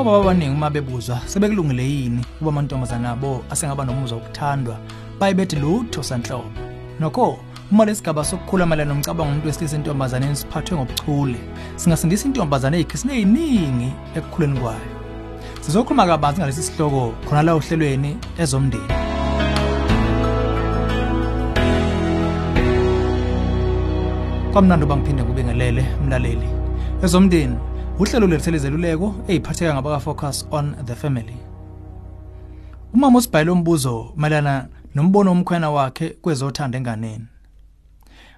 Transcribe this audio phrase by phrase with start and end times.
[0.00, 4.76] obaba abaningi uma bebuzwa sebekulungile yini kuba amantombazane abo asengaba nomuzwa wokuthandwa
[5.18, 6.50] baye bethi lutho sanhlobo.
[7.00, 7.38] Nokho
[7.70, 11.38] uma lesigaba sokukhula mayelana nomcabango womuntu wesilisa entombazaneni siphathwe ngobuchule
[11.76, 14.88] singasindisa intombazane ey'khisini ey'ningi ekukhuleni kwayo.
[15.60, 18.88] Sizokhuluma kabanzi ngalesi sihloko khona la ohlelweni ezomndeni.
[24.52, 26.48] Kwamnandi uba ngiphinde ngibingelele mlaleli.
[27.02, 27.56] Ezomndeni
[27.98, 31.36] uhlelo lethele izeluleko ey'phatheka ngabaka-focus on the family.
[32.94, 37.26] Umama usibhayile umbuzo mayelana nombono womkhwena wakhe kwezothanda enganeni.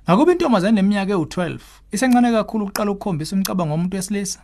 [0.05, 1.59] Ngakuba intombazane neminyaka ewu-12
[1.93, 4.41] isencane kakhulu ukuqala ukukhombisa umcabango womuntu wesilisa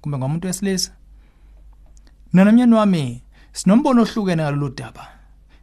[0.00, 0.92] kumbe ngomuntu wesilisa.
[2.32, 5.08] Mina nomnyeni wami sinombono ohlukene ngalolu daba.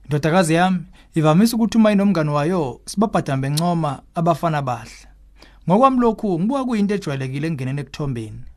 [0.04, 0.80] Indodakazi yami
[1.16, 5.08] ivamise ukuthi uma inomngane wayo sibabhadambe ncoma abafana bahle.
[5.70, 8.57] Ngokwami lokhu ngibuka kuyinto ejwayelekile ekungeneni ekuthombeni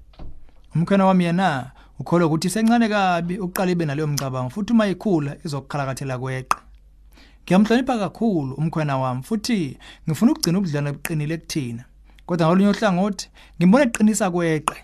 [0.74, 6.18] umkhwena wami yena ukholwa ukuthi sencane kabi uqala ibe naleyo mcabango futhi uma ikhula izokukhalakathela
[6.18, 6.56] kweqe
[7.44, 11.84] ngiyamhlonipha kakhulu umkhwena wami futhi ngifuna ukugcina ubudlelwano obuqinile kuthina.
[12.26, 14.76] Kodwa ngolunye uhlangothi ngimbona eqinisa kweqe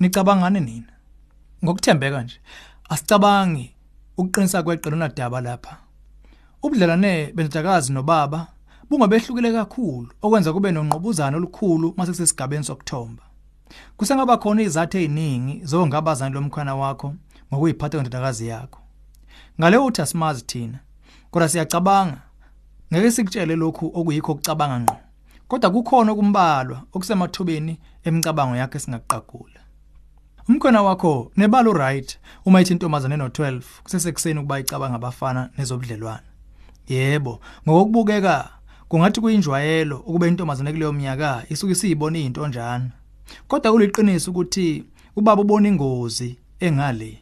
[0.00, 0.92] nicabangane nina?
[1.62, 2.40] Ngokuthembeka nje
[2.92, 3.66] asicabangi
[4.18, 5.76] ukuqinisa kweqe lonadaba lapha.
[6.62, 8.46] Ubudlelwane bendodakazi nobaba
[8.90, 13.22] bungabehlukile kakhulu okwenza kube nonqobuzana olukhulu mase kusesigabeni sokuthomba.
[13.96, 17.14] Kusengaba khona izathu eziningi zongabazana lomkhwana wakho
[17.52, 18.80] ngokuyiphatha kwendodakazi yakho.
[19.60, 20.78] Ngale uthi asimazi thina
[21.30, 22.20] kodwa siyacabanga.
[22.92, 24.96] Ngeke sikutshele lokhu okuyikho ukucabanga ngqo
[25.48, 29.60] kodwa kukhona okumbalwa okusemathubeni emicabango yakhe singaqagula
[30.48, 36.28] umkhona wakho nebala uright uma ithi intombazane no12 kusesekuseni ukuba icabanga abafana nezobudlelwane.
[36.88, 38.50] Yebo ngokubukeka
[38.88, 42.90] kungathi kuyinjwayelo ukuba intombazane kuleyo minyaka isuke isiyibona izintonjana
[43.48, 44.84] kodwa kuliqiniso ukuthi
[45.16, 47.18] ubaba ubona ingozi engale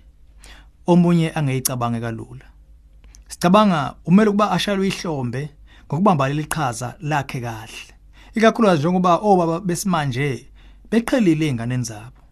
[0.86, 2.46] omunye angeyicabange kalula.
[3.28, 5.50] Sicabanga umele ukuba ashalwe ihlombe
[5.86, 7.92] ngokubamba leli qhaza lakhe kahle
[8.34, 10.48] ikakhulukazi njengoba obaba besimanje
[10.90, 12.22] beqhelile einganeni zabo.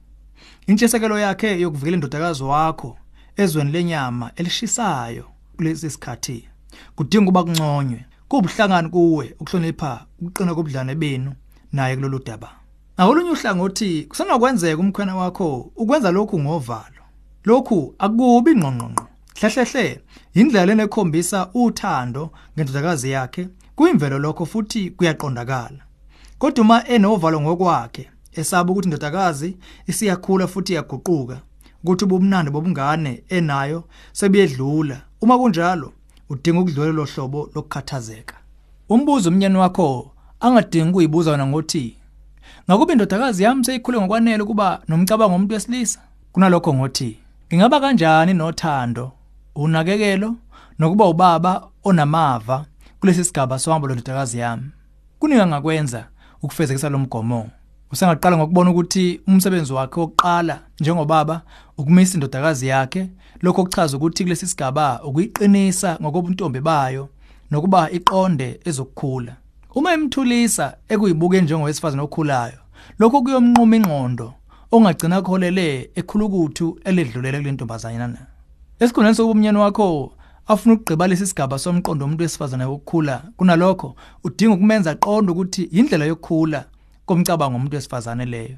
[0.67, 2.99] Intshisekelo yakhe yokuvikela indodakazi wakho
[3.37, 5.25] ezweni lenyama elishisayo
[5.57, 6.49] kulesi sikhathi
[6.97, 11.33] kudinga ukuba kunconywe kubuhlangani kuwe ukuhlonipha ukuqina kobudlane benu
[11.73, 12.60] naye kulolu daba.
[13.01, 17.03] Ngakolunye uhlangothi kusengakwenzeka umkhwena wakho ukwenza lokhu ngovalo.
[17.45, 19.07] Lokhu akubi ngqongqongqo.
[19.41, 20.01] Hlehlehle
[20.35, 25.83] indlela enekhombisa uthando ngendodakazi yakhe kuyimvelo lokho futhi kuyaqondakala.
[26.39, 29.57] Kodwa uma enovalo ngokwakhe esaba ukuthi indodakazi
[29.87, 31.41] isiyakhula futhi iyaguquka
[31.83, 35.93] ukuthi ubumnandi bobungane enayo sebuyedlula uma kunjalo
[36.31, 38.35] udinga ukudlulela lo hlobo lokukhathazeka.
[38.89, 42.00] Umbuzo umnyeni wakho angadingi kuyibuza wena ngothi
[42.71, 46.01] ngakuba indodakazi yami seyikhule ngokwanele kuba nomcabango womuntu wesilisa
[46.33, 49.13] kunalokho ngothi ngingaba kanjani nothando
[49.55, 50.37] unakekelo
[50.79, 52.65] nokuba ubaba onamava
[53.01, 54.71] kulesi sigaba sohambo lendodakazi yami?
[55.19, 56.05] Kuningi angakwenza
[56.43, 57.51] ukufezekisa lo mgomo?
[57.93, 61.43] Usengaqala ngokubona ukuthi umsebenzi wakhe wokuqala njengobaba
[61.79, 63.09] ukumisa indodakazi yakhe
[63.43, 67.09] lokho kuchaza ukuthi kulesi sigaba ukuyiqinisa ngokobuntombi bayo
[67.51, 69.37] nokuba iqonde ezokukhula.
[69.75, 72.60] Uma imthulisa ekuyibuke njengowesifazana okhulayo
[72.99, 74.35] lokho kuyomnquma ingqondo
[74.73, 78.27] ongagcina kholele ekhulukuthu eledlulele kule ntombazanyana.
[78.81, 80.13] Esikhundleni sokuba umnyeni wakho
[80.47, 83.23] afuna ukugqiba lesi sigaba somqondo womuntu wesifazane wokukhula.
[83.37, 86.65] Kunalokho udinga ukumenza aqonde ukuthi indlela yokukhula
[87.07, 88.57] komcabango womuntu wesifazane leyo.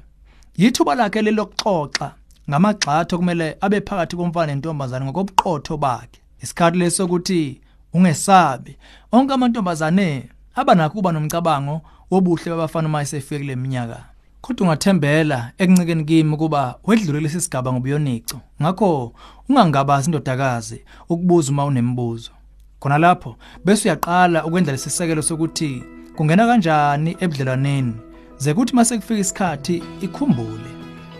[0.57, 2.11] Yithuba lakhe lelokuxoxa
[2.49, 6.19] ngamagxathu okumele abe phakathi komfana nentombazane ngokobuqotho bakhe.
[6.41, 7.61] Isikhathi lesokuthi
[7.93, 8.77] ungesabi
[9.11, 11.81] onke amantombazane abanakho kuba nomcabango
[12.11, 14.12] wobuhle babafana uma esefike kule minyaka
[14.43, 18.37] kodwa ungathembela ekuncikeni kimi ukuba wedlulele lesigaba ngobuyonico.
[18.61, 19.13] Ngakho
[19.49, 22.31] ungangabazi indodakazi ukubuza uma unemibuzo.
[22.79, 25.83] Khona lapho bese uyaqala ukwenza lesisekelo sokuthi
[26.15, 27.93] kungena kanjani ebudlelwaneni.
[28.37, 30.71] Ze kuthi mase kufika isikhathi ikhumbule.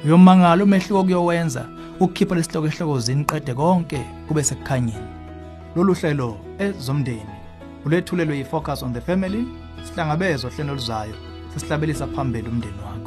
[0.06, 1.66] Uyomangala umehluko kuyowenza
[2.00, 5.08] ukukhipha lesihloko ehlokozini qede konke kube sekukhanyeni.
[5.76, 7.36] Lolu hlelo ezomndeni
[7.86, 9.46] ulethulelwe yi-focus on the family
[9.84, 11.16] sihlangabezwa hlelo luzayo
[11.54, 13.03] sesihlabelisa phambili umndeni wakho